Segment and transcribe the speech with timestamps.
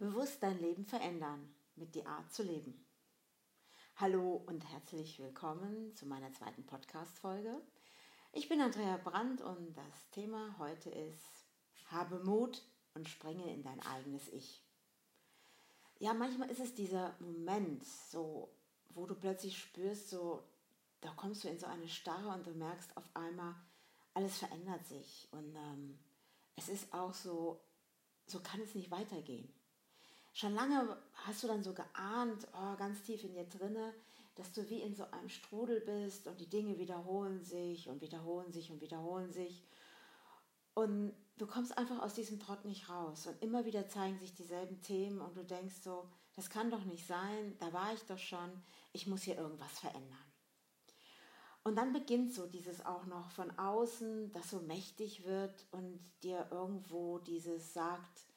[0.00, 2.86] Bewusst dein Leben verändern mit die Art zu leben.
[3.96, 7.60] Hallo und herzlich willkommen zu meiner zweiten Podcast-Folge.
[8.32, 11.44] Ich bin Andrea Brandt und das Thema heute ist:
[11.88, 12.62] Habe Mut
[12.94, 14.64] und springe in dein eigenes Ich.
[15.98, 18.50] Ja, manchmal ist es dieser Moment, so,
[18.94, 20.42] wo du plötzlich spürst, so,
[21.02, 23.54] da kommst du in so eine Starre und du merkst auf einmal,
[24.14, 25.98] alles verändert sich und ähm,
[26.56, 27.60] es ist auch so,
[28.26, 29.52] so kann es nicht weitergehen
[30.32, 33.94] schon lange hast du dann so geahnt, oh, ganz tief in dir drinne,
[34.36, 38.52] dass du wie in so einem Strudel bist und die Dinge wiederholen sich und wiederholen
[38.52, 39.62] sich und wiederholen sich.
[40.74, 43.26] Und du kommst einfach aus diesem Trott nicht raus.
[43.26, 47.06] Und immer wieder zeigen sich dieselben Themen und du denkst so, das kann doch nicht
[47.06, 48.50] sein, da war ich doch schon,
[48.92, 50.24] ich muss hier irgendwas verändern.
[51.62, 56.48] Und dann beginnt so dieses auch noch von außen, das so mächtig wird und dir
[56.50, 58.29] irgendwo dieses sagt,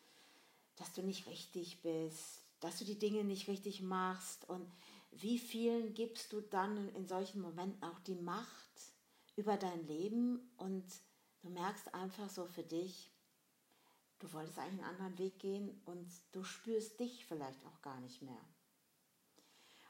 [0.75, 4.71] dass du nicht richtig bist, dass du die Dinge nicht richtig machst und
[5.11, 8.93] wie vielen gibst du dann in solchen Momenten auch die Macht
[9.35, 10.85] über dein Leben und
[11.41, 13.11] du merkst einfach so für dich,
[14.19, 18.21] du wolltest eigentlich einen anderen Weg gehen und du spürst dich vielleicht auch gar nicht
[18.21, 18.39] mehr.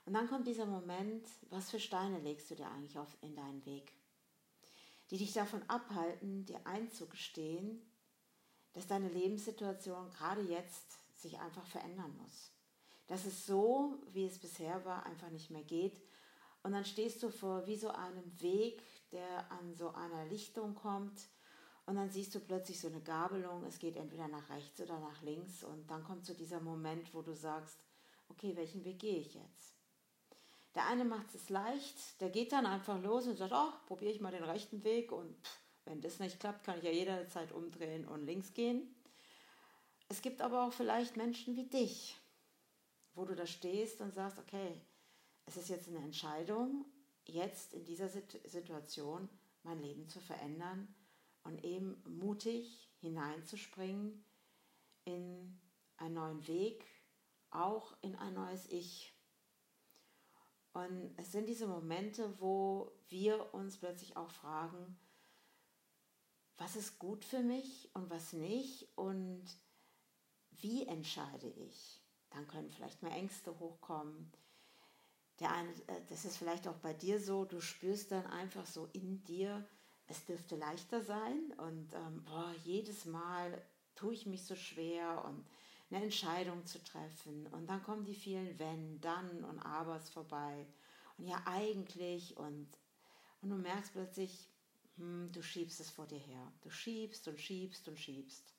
[0.06, 3.66] Und dann kommt dieser Moment, was für Steine legst du dir eigentlich auf in deinen
[3.66, 3.94] Weg,
[5.12, 7.82] die dich davon abhalten, dir einzugestehen,
[8.74, 12.52] dass deine Lebenssituation gerade jetzt sich einfach verändern muss.
[13.08, 16.02] Dass es so, wie es bisher war, einfach nicht mehr geht.
[16.64, 21.28] Und dann stehst du vor wie so einem Weg, der an so einer Lichtung kommt.
[21.86, 23.66] Und dann siehst du plötzlich so eine Gabelung.
[23.66, 25.64] Es geht entweder nach rechts oder nach links.
[25.64, 27.86] Und dann kommt so dieser Moment, wo du sagst,
[28.30, 29.74] okay, welchen Weg gehe ich jetzt?
[30.76, 34.22] Der eine macht es leicht, der geht dann einfach los und sagt, oh, probiere ich
[34.22, 38.08] mal den rechten Weg und pff, wenn das nicht klappt, kann ich ja jederzeit umdrehen
[38.08, 38.96] und links gehen.
[40.10, 42.18] Es gibt aber auch vielleicht Menschen wie dich,
[43.16, 44.82] wo du da stehst und sagst, okay,
[45.46, 46.86] es ist jetzt eine Entscheidung,
[47.26, 49.30] jetzt in dieser Situation
[49.64, 50.94] mein Leben zu verändern
[51.44, 54.24] und eben mutig hineinzuspringen
[55.06, 55.60] in
[55.98, 56.86] einen neuen Weg,
[57.50, 59.14] auch in ein neues Ich.
[60.74, 64.98] Und es sind diese Momente, wo wir uns plötzlich auch fragen,
[66.58, 69.44] was ist gut für mich und was nicht und
[70.52, 72.02] wie entscheide ich.
[72.30, 74.32] Dann können vielleicht mehr Ängste hochkommen.
[75.40, 78.88] Der eine, äh, das ist vielleicht auch bei dir so, du spürst dann einfach so
[78.94, 79.68] in dir,
[80.08, 83.62] es dürfte leichter sein und ähm, boah, jedes Mal
[83.96, 85.46] tue ich mich so schwer und
[85.90, 90.68] eine Entscheidung zu treffen und dann kommen die vielen Wenn, dann und Abers vorbei
[91.18, 92.68] und ja eigentlich und,
[93.42, 94.50] und du merkst plötzlich,
[94.98, 96.52] hm, du schiebst es vor dir her.
[96.62, 98.54] Du schiebst und schiebst und schiebst.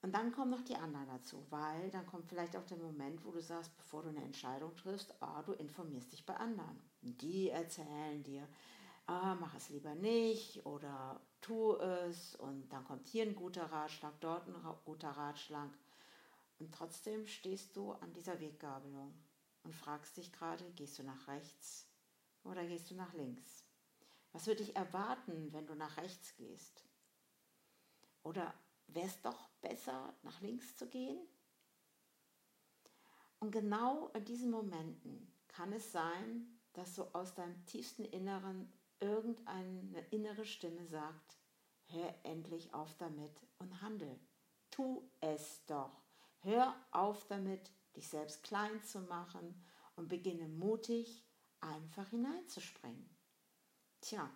[0.00, 3.32] Und dann kommen noch die anderen dazu, weil dann kommt vielleicht auch der Moment, wo
[3.32, 6.80] du sagst, bevor du eine Entscheidung triffst, ah, du informierst dich bei anderen.
[7.02, 8.48] Die erzählen dir,
[9.06, 14.14] ah, mach es lieber nicht oder tu es und dann kommt hier ein guter Ratschlag,
[14.20, 14.54] dort ein
[14.84, 15.70] guter Ratschlag.
[16.60, 19.12] Und trotzdem stehst du an dieser Weggabelung
[19.64, 21.86] und fragst dich gerade, gehst du nach rechts
[22.44, 23.67] oder gehst du nach links?
[24.32, 26.84] Was würde dich erwarten, wenn du nach rechts gehst?
[28.22, 28.54] Oder
[28.88, 31.18] wäre es doch besser, nach links zu gehen?
[33.40, 40.00] Und genau in diesen Momenten kann es sein, dass so aus deinem tiefsten Inneren irgendeine
[40.10, 41.38] innere Stimme sagt,
[41.86, 44.18] hör endlich auf damit und handel.
[44.70, 46.02] Tu es doch.
[46.40, 49.64] Hör auf damit, dich selbst klein zu machen
[49.96, 51.24] und beginne mutig,
[51.60, 53.17] einfach hineinzuspringen.
[54.00, 54.30] Tja,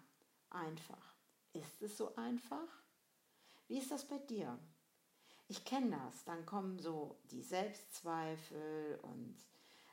[0.51, 1.15] einfach.
[1.53, 2.83] Ist es so einfach?
[3.69, 4.59] Wie ist das bei dir?
[5.49, 6.25] Ich kenne das.
[6.25, 9.37] Dann kommen so die Selbstzweifel und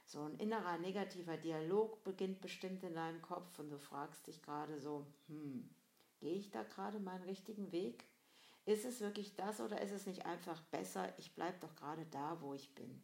[0.06, 4.80] so ein innerer negativer Dialog beginnt bestimmt in deinem Kopf und du fragst dich gerade
[4.80, 5.70] so, hm,
[6.20, 8.06] gehe ich da gerade meinen richtigen Weg?
[8.66, 12.42] Ist es wirklich das oder ist es nicht einfach besser, ich bleibe doch gerade da,
[12.42, 13.02] wo ich bin?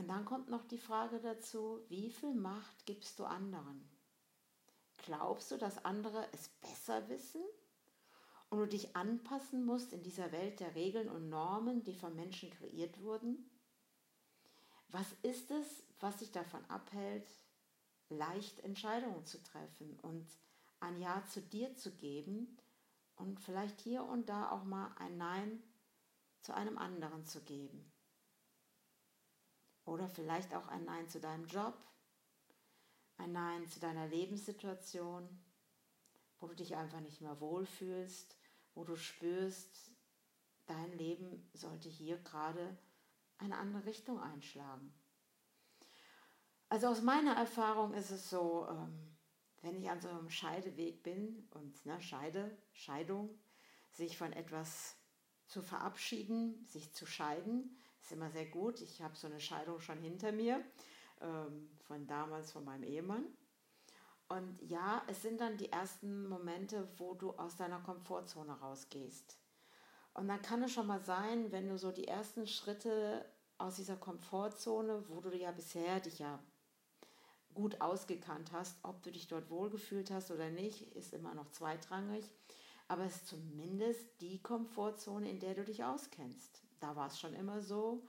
[0.00, 3.86] Und dann kommt noch die Frage dazu, wie viel Macht gibst du anderen?
[4.96, 7.42] Glaubst du, dass andere es besser wissen
[8.48, 12.48] und du dich anpassen musst in dieser Welt der Regeln und Normen, die von Menschen
[12.48, 13.50] kreiert wurden?
[14.88, 17.30] Was ist es, was dich davon abhält,
[18.08, 20.26] leicht Entscheidungen zu treffen und
[20.80, 22.56] ein Ja zu dir zu geben
[23.16, 25.62] und vielleicht hier und da auch mal ein Nein
[26.40, 27.89] zu einem anderen zu geben?
[29.84, 31.74] Oder vielleicht auch ein Nein zu deinem Job,
[33.16, 35.28] ein Nein zu deiner Lebenssituation,
[36.38, 38.36] wo du dich einfach nicht mehr wohlfühlst,
[38.74, 39.92] wo du spürst,
[40.66, 42.78] dein Leben sollte hier gerade
[43.38, 44.92] eine andere Richtung einschlagen.
[46.68, 49.16] Also aus meiner Erfahrung ist es so, ähm,
[49.62, 53.38] wenn ich an so einem Scheideweg bin und ne, Scheide, Scheidung,
[53.92, 54.96] sich von etwas
[55.46, 58.80] zu verabschieden, sich zu scheiden, ist immer sehr gut.
[58.80, 60.64] Ich habe so eine Scheidung schon hinter mir,
[61.20, 63.24] ähm, von damals von meinem Ehemann.
[64.28, 69.36] Und ja, es sind dann die ersten Momente, wo du aus deiner Komfortzone rausgehst.
[70.14, 73.24] Und dann kann es schon mal sein, wenn du so die ersten Schritte
[73.58, 76.38] aus dieser Komfortzone, wo du ja bisher dich ja
[77.54, 82.24] gut ausgekannt hast, ob du dich dort wohlgefühlt hast oder nicht, ist immer noch zweitrangig.
[82.88, 86.62] Aber es ist zumindest die Komfortzone, in der du dich auskennst.
[86.80, 88.02] Da war es schon immer so.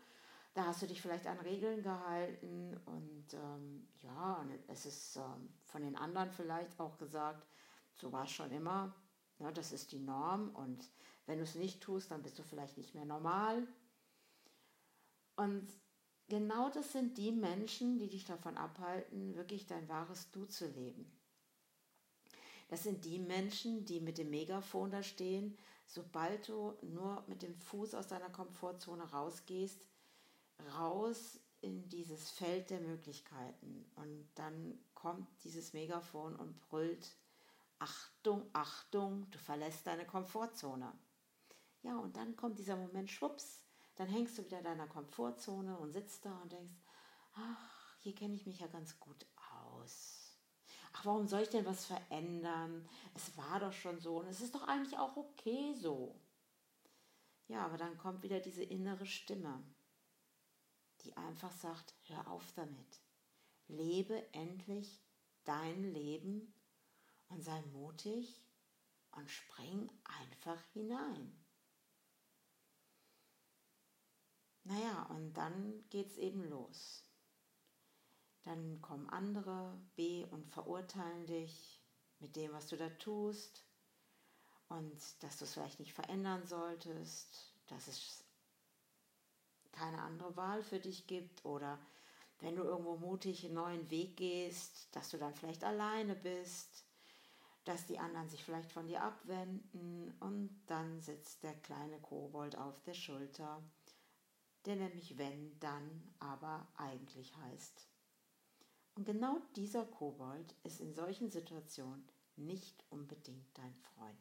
[0.53, 5.81] Da hast du dich vielleicht an Regeln gehalten und ähm, ja, es ist ähm, von
[5.81, 7.47] den anderen vielleicht auch gesagt,
[7.95, 8.94] so war es schon immer.
[9.39, 10.89] Ja, das ist die Norm und
[11.25, 13.65] wenn du es nicht tust, dann bist du vielleicht nicht mehr normal.
[15.38, 15.68] Und
[16.27, 21.09] genau das sind die Menschen, die dich davon abhalten, wirklich dein wahres Du zu leben.
[22.68, 25.57] Das sind die Menschen, die mit dem Megafon da stehen.
[25.93, 29.85] Sobald du nur mit dem Fuß aus deiner Komfortzone rausgehst,
[30.77, 33.91] raus in dieses Feld der Möglichkeiten.
[33.95, 37.17] Und dann kommt dieses Megafon und brüllt,
[37.79, 40.93] Achtung, Achtung, du verlässt deine Komfortzone.
[41.83, 43.65] Ja, und dann kommt dieser Moment, schwupps,
[43.95, 46.75] dann hängst du wieder in deiner Komfortzone und sitzt da und denkst,
[47.33, 49.25] ach, hier kenne ich mich ja ganz gut.
[51.01, 52.88] Ach, warum soll ich denn was verändern?
[53.15, 56.15] Es war doch schon so und es ist doch eigentlich auch okay so.
[57.48, 59.63] Ja, aber dann kommt wieder diese innere Stimme
[61.03, 63.01] die einfach sagt, hör auf damit.
[63.68, 65.01] Lebe endlich
[65.44, 66.53] dein Leben
[67.30, 68.44] und sei mutig
[69.12, 71.38] und spring einfach hinein.
[74.63, 77.04] Naja, und dann geht's eben los.
[78.43, 81.81] Dann kommen andere B und verurteilen dich
[82.19, 83.63] mit dem, was du da tust
[84.69, 88.23] und dass du es vielleicht nicht verändern solltest, dass es
[89.71, 91.79] keine andere Wahl für dich gibt oder
[92.39, 96.85] wenn du irgendwo mutig einen neuen Weg gehst, dass du dann vielleicht alleine bist,
[97.65, 102.81] dass die anderen sich vielleicht von dir abwenden und dann sitzt der kleine Kobold auf
[102.81, 103.63] der Schulter,
[104.65, 107.90] der nämlich wenn, dann aber eigentlich heißt.
[108.95, 114.17] Und genau dieser Kobold ist in solchen Situationen nicht unbedingt dein Freund.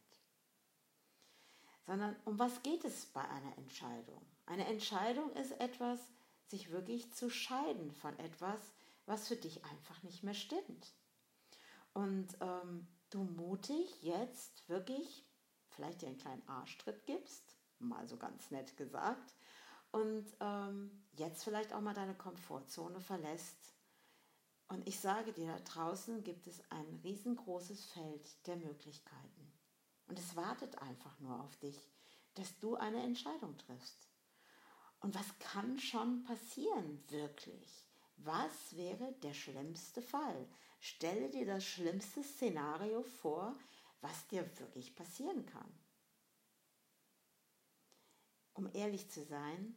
[1.86, 4.24] Sondern um was geht es bei einer Entscheidung?
[4.46, 5.98] Eine Entscheidung ist etwas,
[6.46, 8.60] sich wirklich zu scheiden von etwas,
[9.06, 10.94] was für dich einfach nicht mehr stimmt.
[11.92, 15.24] Und ähm, du mutig jetzt wirklich
[15.68, 19.34] vielleicht dir einen kleinen Arschtritt gibst, mal so ganz nett gesagt,
[19.92, 23.74] und ähm, jetzt vielleicht auch mal deine Komfortzone verlässt.
[24.70, 29.52] Und ich sage dir, da draußen gibt es ein riesengroßes Feld der Möglichkeiten.
[30.06, 31.90] Und es wartet einfach nur auf dich,
[32.34, 34.08] dass du eine Entscheidung triffst.
[35.00, 37.84] Und was kann schon passieren, wirklich?
[38.18, 40.48] Was wäre der schlimmste Fall?
[40.78, 43.58] Stelle dir das schlimmste Szenario vor,
[44.02, 45.78] was dir wirklich passieren kann.
[48.54, 49.76] Um ehrlich zu sein,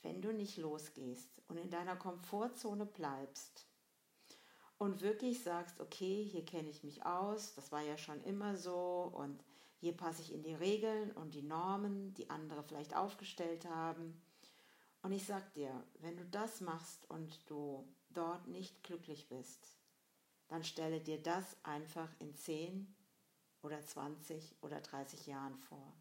[0.00, 3.66] wenn du nicht losgehst und in deiner Komfortzone bleibst
[4.82, 9.12] und wirklich sagst, okay, hier kenne ich mich aus, das war ja schon immer so
[9.14, 9.44] und
[9.78, 14.20] hier passe ich in die Regeln und die Normen, die andere vielleicht aufgestellt haben.
[15.02, 15.70] Und ich sag dir,
[16.00, 19.78] wenn du das machst und du dort nicht glücklich bist,
[20.48, 22.92] dann stelle dir das einfach in 10
[23.62, 25.94] oder 20 oder 30 Jahren vor.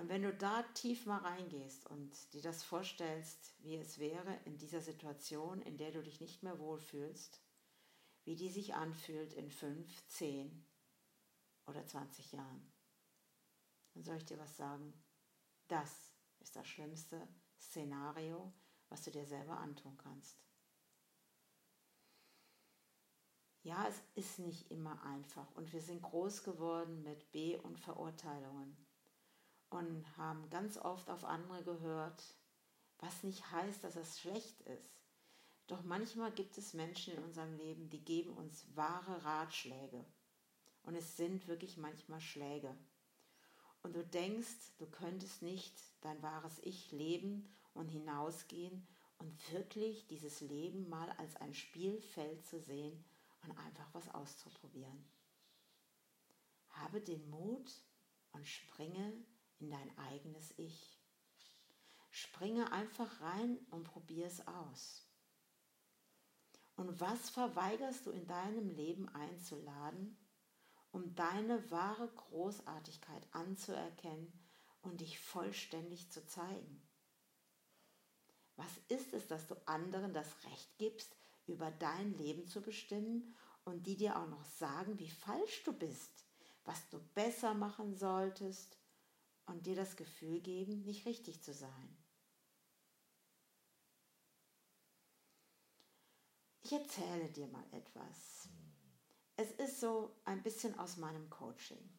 [0.00, 4.56] Und wenn du da tief mal reingehst und dir das vorstellst, wie es wäre in
[4.56, 7.38] dieser Situation, in der du dich nicht mehr wohlfühlst,
[8.24, 10.66] wie die sich anfühlt in 5, 10,
[11.66, 12.72] oder 20 Jahren.
[13.92, 14.94] Dann soll ich dir was sagen.
[15.68, 17.28] Das ist das schlimmste
[17.60, 18.54] Szenario,
[18.88, 20.42] was du dir selber antun kannst.
[23.62, 28.89] Ja, es ist nicht immer einfach und wir sind groß geworden mit B und Verurteilungen
[29.70, 32.22] und haben ganz oft auf andere gehört,
[32.98, 35.00] was nicht heißt, dass es schlecht ist.
[35.66, 40.04] Doch manchmal gibt es Menschen in unserem Leben, die geben uns wahre Ratschläge
[40.82, 42.76] und es sind wirklich manchmal Schläge.
[43.82, 48.86] Und du denkst, du könntest nicht dein wahres Ich leben und hinausgehen
[49.18, 53.04] und wirklich dieses Leben mal als ein Spielfeld zu sehen
[53.42, 55.08] und einfach was auszuprobieren.
[56.70, 57.70] Habe den Mut
[58.32, 59.12] und springe
[59.60, 60.98] in dein eigenes Ich.
[62.10, 65.06] Springe einfach rein und probier es aus.
[66.76, 70.16] Und was verweigerst du in deinem Leben einzuladen,
[70.92, 74.32] um deine wahre Großartigkeit anzuerkennen
[74.82, 76.82] und dich vollständig zu zeigen?
[78.56, 81.14] Was ist es, dass du anderen das Recht gibst,
[81.46, 86.24] über dein Leben zu bestimmen und die dir auch noch sagen, wie falsch du bist,
[86.64, 88.79] was du besser machen solltest
[89.50, 91.96] und dir das Gefühl geben, nicht richtig zu sein?
[96.62, 98.48] Ich erzähle dir mal etwas.
[99.36, 101.98] Es ist so ein bisschen aus meinem Coaching.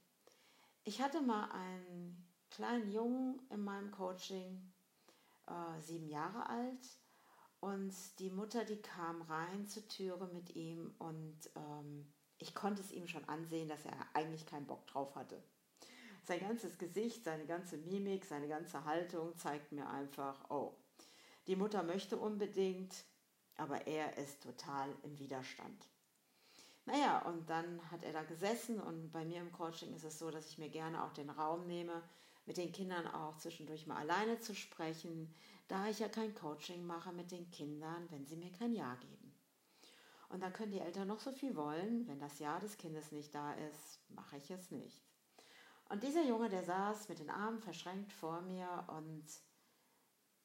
[0.84, 4.72] Ich hatte mal einen kleinen Jungen in meinem Coaching,
[5.48, 6.88] äh, sieben Jahre alt.
[7.60, 12.92] Und die Mutter, die kam rein zur Türe mit ihm und ähm, ich konnte es
[12.92, 15.44] ihm schon ansehen, dass er eigentlich keinen Bock drauf hatte.
[16.24, 20.76] Sein ganzes Gesicht, seine ganze Mimik, seine ganze Haltung zeigt mir einfach, oh,
[21.48, 23.06] die Mutter möchte unbedingt,
[23.56, 25.90] aber er ist total im Widerstand.
[26.86, 30.32] Naja, und dann hat er da gesessen und bei mir im Coaching ist es so,
[30.32, 32.04] dass ich mir gerne auch den Raum nehme,
[32.46, 35.34] mit den Kindern auch zwischendurch mal alleine zu sprechen,
[35.68, 39.34] da ich ja kein Coaching mache mit den Kindern, wenn sie mir kein Ja geben.
[40.30, 43.34] Und dann können die Eltern noch so viel wollen, wenn das Ja des Kindes nicht
[43.36, 45.11] da ist, mache ich es nicht.
[45.92, 49.26] Und dieser Junge, der saß mit den Armen verschränkt vor mir und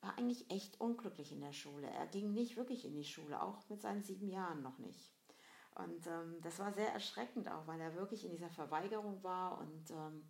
[0.00, 1.86] war eigentlich echt unglücklich in der Schule.
[1.88, 5.12] Er ging nicht wirklich in die Schule, auch mit seinen sieben Jahren noch nicht.
[5.76, 9.90] Und ähm, das war sehr erschreckend auch, weil er wirklich in dieser Verweigerung war und
[9.92, 10.28] ähm,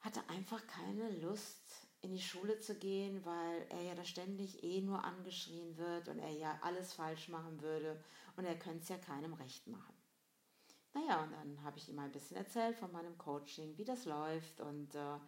[0.00, 4.80] hatte einfach keine Lust, in die Schule zu gehen, weil er ja da ständig eh
[4.80, 8.02] nur angeschrien wird und er ja alles falsch machen würde
[8.36, 9.94] und er könnte es ja keinem recht machen.
[10.94, 14.60] Naja, und dann habe ich ihm ein bisschen erzählt von meinem Coaching, wie das läuft
[14.60, 15.18] und äh,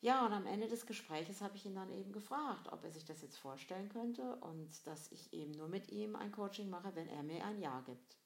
[0.00, 3.04] ja, und am Ende des Gespräches habe ich ihn dann eben gefragt, ob er sich
[3.04, 7.08] das jetzt vorstellen könnte und dass ich eben nur mit ihm ein Coaching mache, wenn
[7.08, 8.16] er mir ein Ja gibt.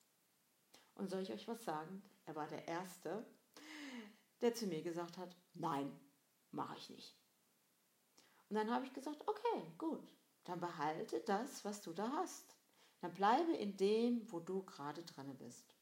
[0.94, 2.02] Und soll ich euch was sagen?
[2.26, 3.24] Er war der Erste,
[4.40, 5.90] der zu mir gesagt hat, nein,
[6.50, 7.16] mache ich nicht.
[8.48, 10.12] Und dann habe ich gesagt, okay, gut,
[10.44, 12.56] dann behalte das, was du da hast.
[13.00, 15.74] Dann bleibe in dem, wo du gerade dran bist.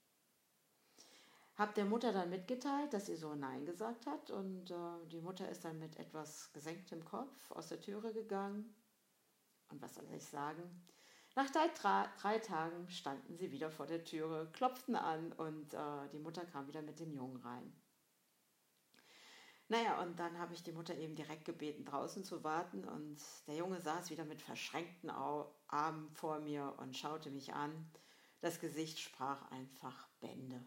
[1.59, 5.49] Hab der Mutter dann mitgeteilt, dass sie so Nein gesagt hat und äh, die Mutter
[5.49, 8.73] ist dann mit etwas gesenktem Kopf aus der Türe gegangen.
[9.69, 10.63] Und was soll ich sagen?
[11.35, 11.69] Nach drei,
[12.21, 16.69] drei Tagen standen sie wieder vor der Türe, klopften an und äh, die Mutter kam
[16.69, 17.73] wieder mit dem Jungen rein.
[19.67, 22.85] Naja, und dann habe ich die Mutter eben direkt gebeten, draußen zu warten.
[22.85, 27.91] Und der Junge saß wieder mit verschränkten Armen vor mir und schaute mich an.
[28.41, 30.65] Das Gesicht sprach einfach Bände.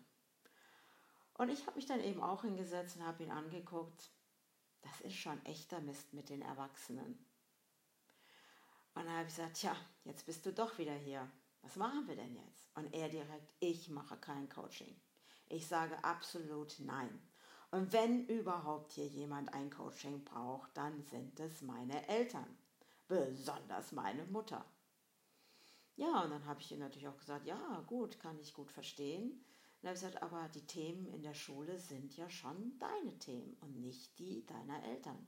[1.42, 4.12] Und ich habe mich dann eben auch hingesetzt und habe ihn angeguckt.
[4.84, 7.18] Das ist schon echter Mist mit den Erwachsenen.
[8.94, 11.28] Und dann habe ich gesagt, tja, jetzt bist du doch wieder hier.
[11.64, 12.70] Was machen wir denn jetzt?
[12.76, 14.96] Und er direkt, ich mache kein Coaching.
[15.50, 17.20] Ich sage absolut nein.
[17.72, 22.56] Und wenn überhaupt hier jemand ein Coaching braucht, dann sind es meine Eltern,
[23.08, 24.64] besonders meine Mutter.
[25.96, 29.44] Ja, und dann habe ich ihr natürlich auch gesagt, ja, gut, kann ich gut verstehen.
[29.82, 33.58] Und habe ich gesagt, aber die Themen in der Schule sind ja schon deine Themen
[33.62, 35.28] und nicht die deiner Eltern.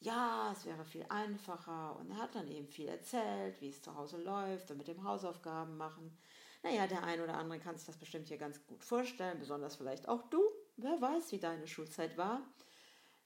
[0.00, 3.94] Ja, es wäre viel einfacher und er hat dann eben viel erzählt, wie es zu
[3.94, 6.16] Hause läuft und mit dem Hausaufgaben machen.
[6.62, 10.08] Naja, der ein oder andere kann sich das bestimmt hier ganz gut vorstellen, besonders vielleicht
[10.08, 10.42] auch du.
[10.76, 12.40] Wer weiß, wie deine Schulzeit war.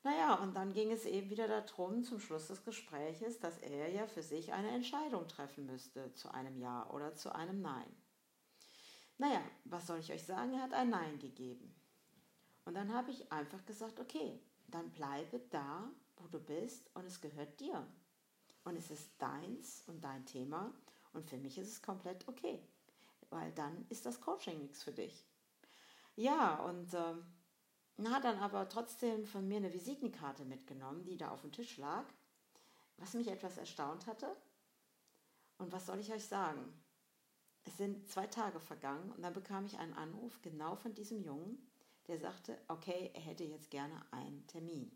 [0.03, 4.07] Naja, und dann ging es eben wieder darum, zum Schluss des Gespräches, dass er ja
[4.07, 8.08] für sich eine Entscheidung treffen müsste zu einem Ja oder zu einem Nein.
[9.19, 10.55] Naja, was soll ich euch sagen?
[10.55, 11.75] Er hat ein Nein gegeben.
[12.65, 17.21] Und dann habe ich einfach gesagt, okay, dann bleibe da, wo du bist und es
[17.21, 17.87] gehört dir.
[18.65, 20.73] Und es ist deins und dein Thema
[21.13, 22.63] und für mich ist es komplett okay,
[23.31, 25.25] weil dann ist das Coaching nichts für dich.
[26.17, 31.41] Ja, und äh, hat dann aber trotzdem von mir eine Visitenkarte mitgenommen, die da auf
[31.41, 32.05] dem Tisch lag,
[32.99, 34.37] was mich etwas erstaunt hatte.
[35.59, 36.73] Und was soll ich euch sagen?
[37.69, 41.59] Es sind zwei Tage vergangen und dann bekam ich einen Anruf genau von diesem Jungen,
[42.07, 44.91] der sagte, okay, er hätte jetzt gerne einen Termin.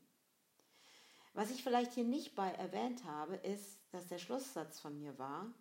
[1.35, 5.53] Was ich vielleicht hier nicht bei erwähnt habe, ist, dass der Schlusssatz von mir war,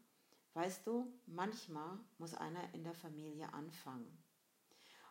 [0.53, 4.23] weißt du, manchmal muss einer in der Familie anfangen.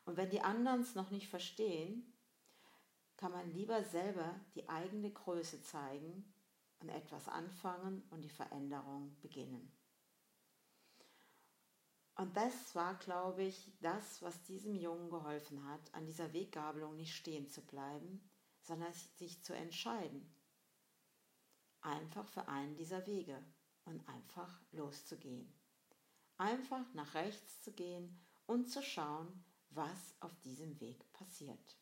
[0.06, 2.10] Und wenn die anderen es noch nicht verstehen,
[3.18, 6.32] kann man lieber selber die eigene Größe zeigen
[6.78, 9.70] und etwas anfangen und die Veränderung beginnen.
[12.20, 17.16] Und das war, glaube ich, das, was diesem Jungen geholfen hat, an dieser Weggabelung nicht
[17.16, 18.20] stehen zu bleiben,
[18.60, 20.30] sondern sich zu entscheiden.
[21.80, 23.42] Einfach für einen dieser Wege
[23.86, 25.50] und einfach loszugehen.
[26.36, 31.79] Einfach nach rechts zu gehen und zu schauen, was auf diesem Weg passiert.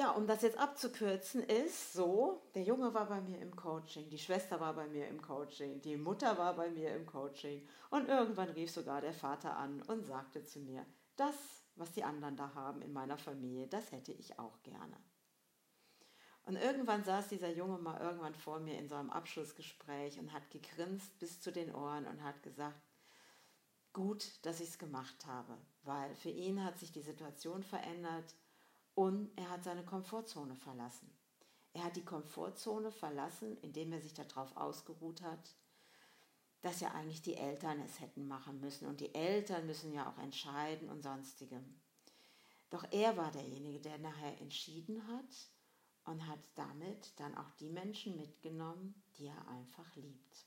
[0.00, 4.18] Ja, um das jetzt abzukürzen, ist so, der Junge war bei mir im Coaching, die
[4.18, 8.48] Schwester war bei mir im Coaching, die Mutter war bei mir im Coaching und irgendwann
[8.48, 11.36] rief sogar der Vater an und sagte zu mir, das,
[11.76, 14.96] was die anderen da haben in meiner Familie, das hätte ich auch gerne.
[16.44, 20.50] Und irgendwann saß dieser Junge mal irgendwann vor mir in so einem Abschlussgespräch und hat
[20.50, 22.80] gegrinst bis zu den Ohren und hat gesagt,
[23.92, 28.34] gut, dass ich es gemacht habe, weil für ihn hat sich die Situation verändert
[29.00, 31.10] und er hat seine Komfortzone verlassen.
[31.72, 35.54] Er hat die Komfortzone verlassen, indem er sich darauf ausgeruht hat,
[36.60, 40.18] dass ja eigentlich die Eltern es hätten machen müssen und die Eltern müssen ja auch
[40.18, 41.80] entscheiden und sonstigem.
[42.68, 45.48] Doch er war derjenige, der nachher entschieden hat
[46.04, 50.44] und hat damit dann auch die Menschen mitgenommen, die er einfach liebt.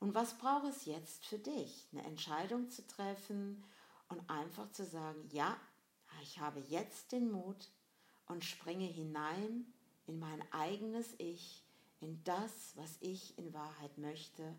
[0.00, 1.86] Und was braucht es jetzt für dich?
[1.92, 3.62] Eine Entscheidung zu treffen
[4.08, 5.60] und einfach zu sagen, ja,
[6.22, 7.70] ich habe jetzt den Mut
[8.26, 9.66] und springe hinein
[10.06, 11.64] in mein eigenes Ich,
[12.00, 14.54] in das, was ich in Wahrheit möchte,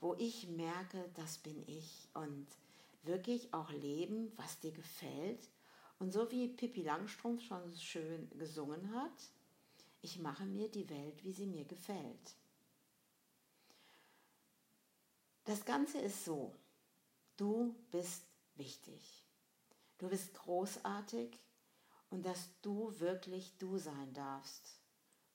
[0.00, 2.46] wo ich merke, das bin ich und
[3.04, 5.48] wirklich auch leben, was dir gefällt.
[5.98, 9.30] Und so wie Pippi Langstrumpf schon schön gesungen hat,
[10.02, 12.36] ich mache mir die Welt, wie sie mir gefällt.
[15.44, 16.54] Das Ganze ist so,
[17.36, 18.24] du bist
[18.56, 19.23] wichtig.
[19.98, 21.38] Du bist großartig
[22.10, 24.80] und dass du wirklich du sein darfst,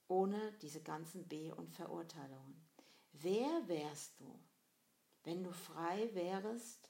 [0.08, 2.68] ohne diese ganzen B- und Verurteilungen.
[3.13, 4.39] Wer wärst du,
[5.24, 6.89] wenn du frei wärst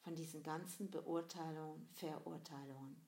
[0.00, 3.06] von diesen ganzen Beurteilungen, Verurteilungen?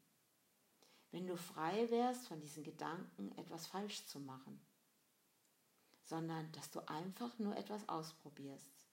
[1.10, 4.64] Wenn du frei wärst von diesen Gedanken, etwas falsch zu machen,
[6.04, 8.86] sondern dass du einfach nur etwas ausprobierst.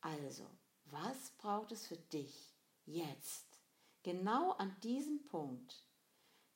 [0.00, 0.48] Also,
[0.86, 2.54] was braucht es für dich
[2.86, 3.47] jetzt?
[4.08, 5.86] Genau an diesem Punkt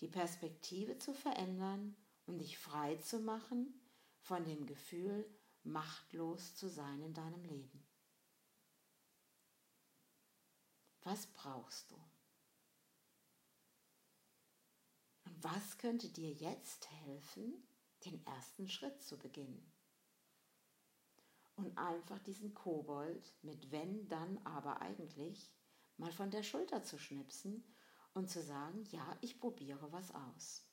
[0.01, 3.79] die Perspektive zu verändern und dich frei zu machen
[4.21, 5.29] von dem Gefühl,
[5.63, 7.87] machtlos zu sein in deinem Leben.
[11.03, 11.97] Was brauchst du?
[15.27, 17.63] Und was könnte dir jetzt helfen,
[18.07, 19.71] den ersten Schritt zu beginnen?
[21.57, 25.53] Und einfach diesen Kobold mit wenn, dann, aber eigentlich
[25.97, 27.65] mal von der Schulter zu schnipsen
[28.15, 30.65] und zu sagen, ja, ich probiere was aus.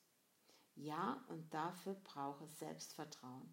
[0.74, 3.52] Ja, und dafür braucht es Selbstvertrauen.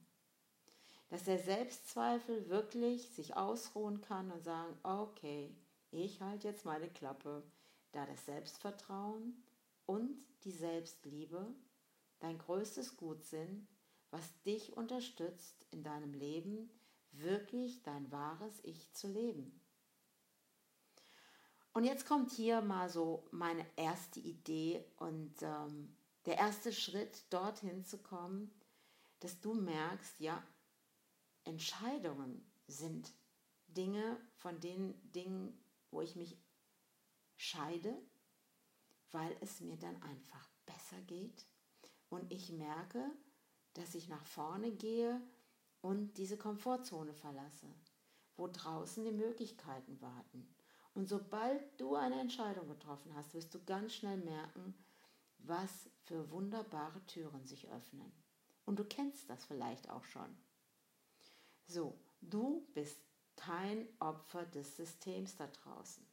[1.10, 5.56] Dass der Selbstzweifel wirklich sich ausruhen kann und sagen, okay,
[5.92, 7.44] ich halte jetzt meine Klappe,
[7.92, 9.42] da das Selbstvertrauen
[9.86, 11.56] und die Selbstliebe
[12.20, 13.68] dein größtes Gut sind,
[14.10, 16.70] was dich unterstützt, in deinem Leben
[17.12, 19.62] wirklich dein wahres Ich zu leben.
[21.78, 27.86] Und jetzt kommt hier mal so meine erste Idee und ähm, der erste Schritt, dorthin
[27.86, 28.50] zu kommen,
[29.20, 30.44] dass du merkst, ja,
[31.44, 33.14] Entscheidungen sind
[33.68, 35.56] Dinge, von den Dingen,
[35.92, 36.36] wo ich mich
[37.36, 37.96] scheide,
[39.12, 41.46] weil es mir dann einfach besser geht
[42.10, 43.08] und ich merke,
[43.76, 45.22] dass ich nach vorne gehe
[45.82, 47.68] und diese Komfortzone verlasse,
[48.36, 50.57] wo draußen die Möglichkeiten warten.
[50.98, 54.74] Und sobald du eine Entscheidung getroffen hast, wirst du ganz schnell merken,
[55.38, 58.12] was für wunderbare Türen sich öffnen.
[58.66, 60.36] Und du kennst das vielleicht auch schon.
[61.68, 63.00] So, du bist
[63.36, 66.04] kein Opfer des Systems da draußen.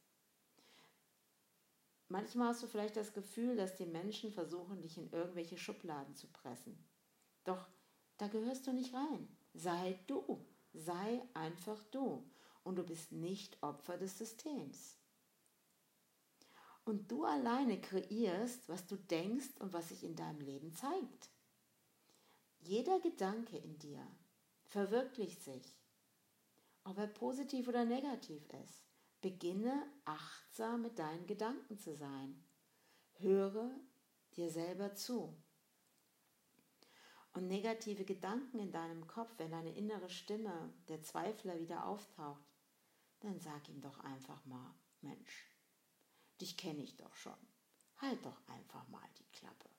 [2.07, 6.27] Manchmal hast du vielleicht das Gefühl, dass die Menschen versuchen, dich in irgendwelche Schubladen zu
[6.27, 6.77] pressen.
[7.43, 7.67] Doch
[8.19, 9.35] da gehörst du nicht rein.
[9.55, 10.45] Sei du.
[10.73, 12.23] Sei einfach du
[12.65, 14.97] und du bist nicht Opfer des Systems.
[16.83, 21.29] Und du alleine kreierst, was du denkst und was sich in deinem Leben zeigt.
[22.59, 24.05] Jeder Gedanke in dir
[24.65, 25.77] verwirklicht sich,
[26.83, 28.83] ob er positiv oder negativ ist.
[29.21, 32.43] Beginne achtsam mit deinen Gedanken zu sein.
[33.13, 33.71] Höre
[34.35, 35.35] dir selber zu.
[37.33, 42.54] Und negative Gedanken in deinem Kopf, wenn deine innere Stimme, der Zweifler wieder auftaucht,
[43.25, 45.51] dann sag ihm doch einfach mal, Mensch,
[46.39, 47.37] dich kenne ich doch schon.
[47.97, 49.69] Halt doch einfach mal die Klappe.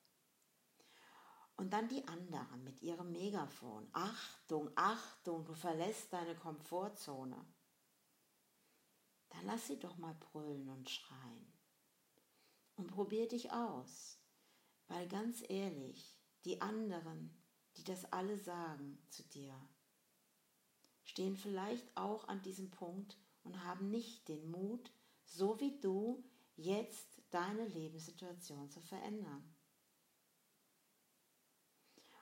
[1.57, 3.89] Und dann die anderen mit ihrem Megafon.
[3.93, 7.47] Achtung, Achtung, du verlässt deine Komfortzone.
[9.31, 11.53] Dann lass sie doch mal brüllen und schreien.
[12.77, 14.19] Und probier dich aus.
[14.89, 17.43] Weil ganz ehrlich, die anderen,
[17.77, 19.55] die das alle sagen zu dir,
[21.05, 24.93] stehen vielleicht auch an diesem Punkt und haben nicht den Mut,
[25.25, 26.23] so wie du,
[26.57, 29.55] jetzt deine Lebenssituation zu verändern.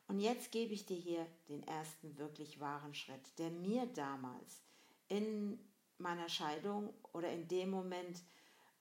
[0.06, 4.62] Und jetzt gebe ich dir hier den ersten wirklich wahren Schritt, der mir damals
[5.08, 5.58] in
[5.98, 8.22] meiner Scheidung oder in dem Moment,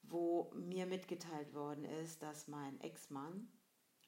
[0.02, 3.48] wo mir mitgeteilt worden ist, dass mein Ex-Mann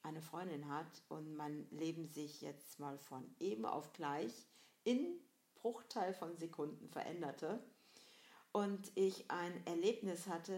[0.04, 4.46] eine Freundin hat und mein Leben sich jetzt mal von eben auf gleich
[4.84, 5.20] in
[5.56, 7.64] Bruchteil von Sekunden veränderte
[8.56, 10.56] und ich ein Erlebnis hatte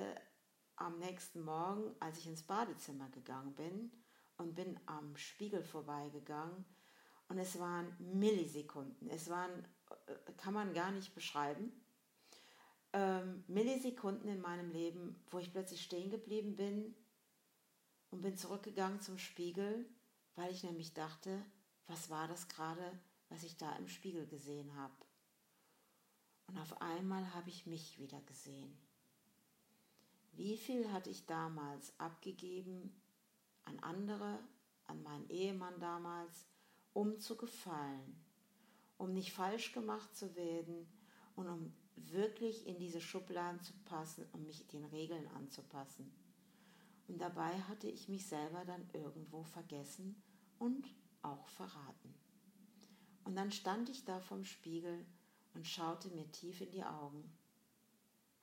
[0.75, 3.91] am nächsten Morgen, als ich ins Badezimmer gegangen bin
[4.37, 6.63] und bin am Spiegel vorbeigegangen.
[7.27, 9.65] Und es waren Millisekunden, es waren,
[10.05, 11.71] äh, kann man gar nicht beschreiben,
[12.93, 16.93] ähm, Millisekunden in meinem Leben, wo ich plötzlich stehen geblieben bin
[18.11, 19.89] und bin zurückgegangen zum Spiegel,
[20.35, 21.43] weil ich nämlich dachte,
[21.87, 25.06] was war das gerade, was ich da im Spiegel gesehen habe.
[26.47, 28.77] Und auf einmal habe ich mich wieder gesehen.
[30.33, 32.93] Wie viel hatte ich damals abgegeben
[33.65, 34.39] an andere,
[34.85, 36.47] an meinen Ehemann damals,
[36.93, 38.23] um zu gefallen,
[38.97, 40.87] um nicht falsch gemacht zu werden
[41.35, 46.11] und um wirklich in diese Schubladen zu passen und mich den Regeln anzupassen.
[47.07, 50.21] Und dabei hatte ich mich selber dann irgendwo vergessen
[50.59, 50.87] und
[51.21, 52.13] auch verraten.
[53.23, 55.05] Und dann stand ich da vom Spiegel
[55.57, 57.35] und schaute mir tief in die Augen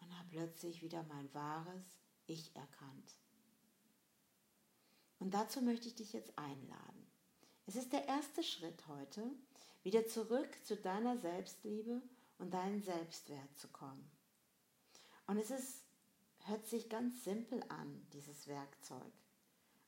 [0.01, 1.85] und habe plötzlich wieder mein wahres
[2.27, 3.15] Ich erkannt.
[5.21, 7.07] Und dazu möchte ich dich jetzt einladen.
[7.67, 9.31] Es ist der erste Schritt heute,
[9.85, 12.03] wieder zurück zu deiner Selbstliebe
[12.39, 14.11] und deinen Selbstwert zu kommen.
[15.29, 15.85] Und es ist,
[16.47, 19.13] hört sich ganz simpel an, dieses Werkzeug.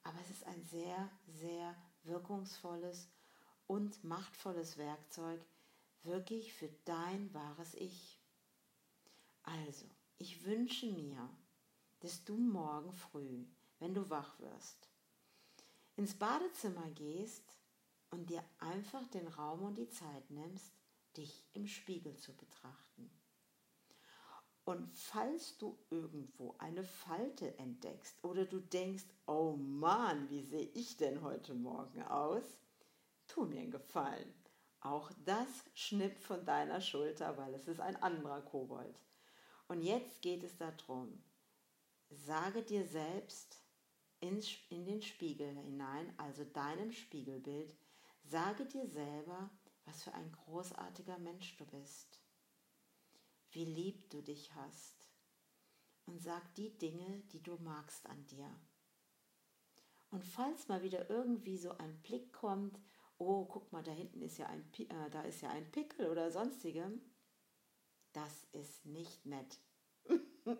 [0.04, 3.08] Aber es ist ein sehr, sehr wirkungsvolles
[3.66, 5.44] und machtvolles Werkzeug,
[6.06, 8.20] wirklich für dein wahres Ich.
[9.42, 9.86] Also,
[10.18, 11.28] ich wünsche mir,
[12.00, 13.44] dass du morgen früh,
[13.78, 14.88] wenn du wach wirst,
[15.96, 17.56] ins Badezimmer gehst
[18.10, 20.72] und dir einfach den Raum und die Zeit nimmst,
[21.16, 23.10] dich im Spiegel zu betrachten.
[24.64, 30.96] Und falls du irgendwo eine Falte entdeckst oder du denkst, oh Mann, wie sehe ich
[30.96, 32.58] denn heute Morgen aus?
[33.28, 34.34] Tu mir einen Gefallen.
[34.86, 38.96] Auch das schnipp von deiner Schulter, weil es ist ein anderer Kobold.
[39.66, 41.24] Und jetzt geht es darum,
[42.08, 43.60] sage dir selbst
[44.20, 47.76] in den Spiegel hinein, also deinem Spiegelbild,
[48.22, 49.50] sage dir selber,
[49.86, 52.20] was für ein großartiger Mensch du bist,
[53.50, 55.10] wie lieb du dich hast
[56.04, 58.48] und sag die Dinge, die du magst an dir.
[60.12, 62.78] Und falls mal wieder irgendwie so ein Blick kommt,
[63.18, 66.30] oh, guck mal, da hinten ist ja ein, äh, da ist ja ein Pickel oder
[66.30, 67.00] sonstigem,
[68.12, 69.58] das ist nicht nett,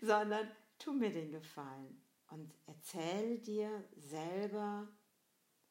[0.00, 0.48] sondern
[0.78, 4.88] tu mir den Gefallen und erzähle dir selber,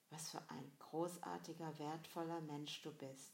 [0.10, 3.34] was für ein großartiger, wertvoller Mensch du bist.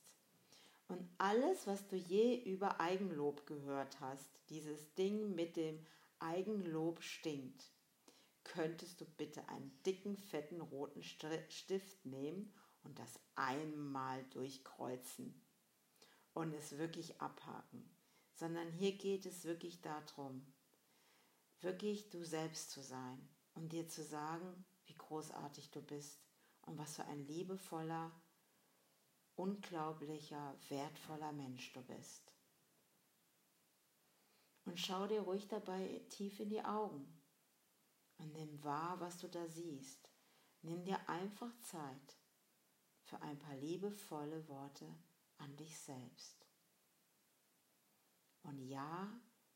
[0.87, 5.83] Und alles, was du je über Eigenlob gehört hast, dieses Ding mit dem
[6.19, 7.71] Eigenlob stinkt,
[8.43, 12.53] könntest du bitte einen dicken, fetten roten Stift nehmen
[12.85, 15.41] und das einmal durchkreuzen
[16.33, 17.89] und es wirklich abhaken.
[18.33, 20.45] Sondern hier geht es wirklich darum,
[21.61, 26.21] wirklich du selbst zu sein und dir zu sagen, wie großartig du bist
[26.61, 28.11] und was für ein liebevoller,
[29.35, 32.33] unglaublicher, wertvoller Mensch du bist.
[34.65, 37.21] Und schau dir ruhig dabei tief in die Augen
[38.17, 40.09] und nimm wahr, was du da siehst.
[40.61, 42.17] Nimm dir einfach Zeit
[43.05, 44.87] für ein paar liebevolle Worte
[45.37, 46.47] an dich selbst.
[48.43, 49.09] Und ja,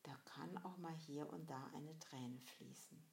[0.03, 3.03] da kann auch mal hier und da eine Träne fließen.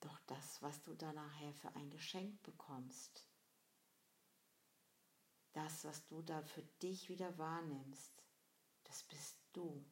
[0.00, 3.28] Doch das, was du da nachher für ein Geschenk bekommst,
[5.52, 8.24] das, was du da für dich wieder wahrnimmst,
[8.82, 9.84] das bist du.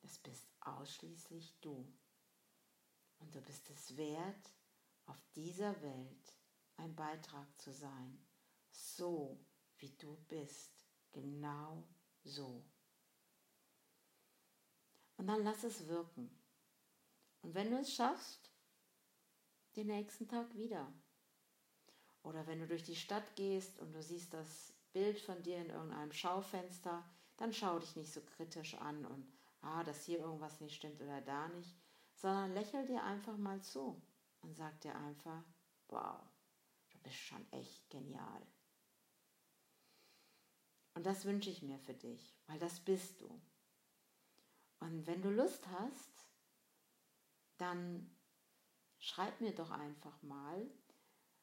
[0.00, 1.92] Das bist ausschließlich du.
[3.18, 4.54] Und du bist es wert,
[5.10, 6.38] auf dieser Welt
[6.76, 8.24] ein Beitrag zu sein,
[8.70, 9.44] so
[9.78, 11.84] wie du bist, genau
[12.22, 12.64] so.
[15.16, 16.30] Und dann lass es wirken.
[17.42, 18.50] Und wenn du es schaffst,
[19.76, 20.92] den nächsten Tag wieder.
[22.22, 25.70] Oder wenn du durch die Stadt gehst und du siehst das Bild von dir in
[25.70, 27.04] irgendeinem Schaufenster,
[27.36, 31.20] dann schau dich nicht so kritisch an und, ah, dass hier irgendwas nicht stimmt oder
[31.22, 31.74] da nicht,
[32.14, 34.00] sondern lächel dir einfach mal zu
[34.42, 35.44] und sag dir einfach,
[35.88, 36.20] wow,
[36.90, 38.46] du bist schon echt genial.
[40.94, 43.40] Und das wünsche ich mir für dich, weil das bist du.
[44.80, 46.26] Und wenn du Lust hast,
[47.58, 48.10] dann
[48.98, 50.68] schreib mir doch einfach mal.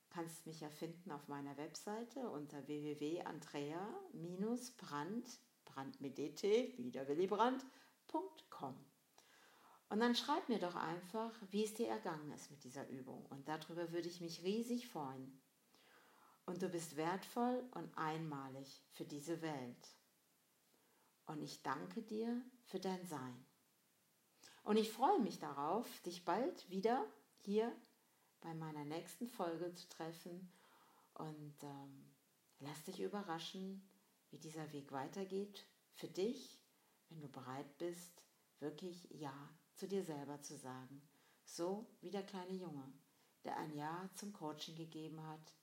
[0.09, 8.86] Kannst mich ja finden auf meiner Webseite unter www.andrea-brand, brand mit dt, wieder Willy Brandt.com.
[9.89, 13.25] Und dann schreib mir doch einfach, wie es dir ergangen ist mit dieser Übung.
[13.27, 15.41] Und darüber würde ich mich riesig freuen.
[16.45, 19.87] Und du bist wertvoll und einmalig für diese Welt.
[21.25, 23.45] Und ich danke dir für dein Sein.
[24.63, 27.05] Und ich freue mich darauf, dich bald wieder
[27.37, 27.73] hier
[28.41, 30.51] bei meiner nächsten Folge zu treffen.
[31.13, 32.13] Und ähm,
[32.59, 33.89] lass dich überraschen,
[34.31, 36.61] wie dieser Weg weitergeht für dich,
[37.07, 38.21] wenn du bereit bist,
[38.59, 41.01] wirklich Ja zu dir selber zu sagen.
[41.45, 42.91] So wie der kleine Junge,
[43.45, 45.53] der ein Ja zum Coaching gegeben hat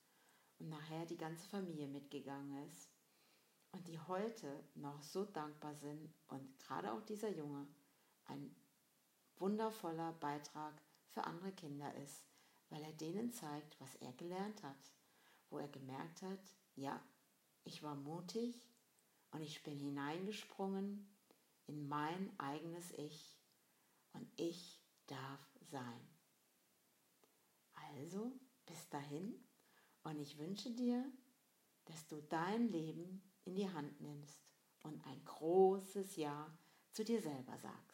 [0.58, 2.90] und nachher die ganze Familie mitgegangen ist
[3.72, 7.66] und die heute noch so dankbar sind und gerade auch dieser Junge
[8.26, 8.54] ein
[9.36, 12.24] wundervoller Beitrag für andere Kinder ist,
[12.70, 14.92] weil er denen zeigt, was er gelernt hat,
[15.50, 17.02] wo er gemerkt hat, ja,
[17.64, 18.70] ich war mutig
[19.32, 21.10] und ich bin hineingesprungen
[21.66, 23.43] in mein eigenes Ich
[24.14, 26.08] und ich darf sein.
[27.92, 28.32] Also,
[28.66, 29.34] bis dahin
[30.02, 31.04] und ich wünsche dir,
[31.84, 34.42] dass du dein Leben in die Hand nimmst
[34.82, 36.56] und ein großes Ja
[36.92, 37.93] zu dir selber sagst.